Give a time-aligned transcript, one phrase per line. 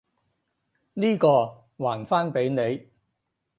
[0.95, 2.89] 呢個，還返畀你！